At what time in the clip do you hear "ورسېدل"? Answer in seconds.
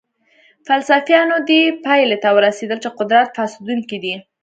2.37-2.77